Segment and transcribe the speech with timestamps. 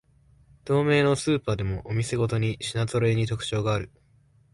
[0.65, 3.91] 同名のスーパーでもお店ごとに品ぞろえに特徴がある